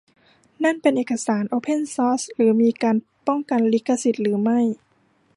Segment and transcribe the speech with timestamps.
[0.63, 2.95] นั่นเป็นเอกสารโอเพนซอร์ซหรือมีการ
[3.27, 4.59] ป้องกันลิขสิทธิ์หรือไม่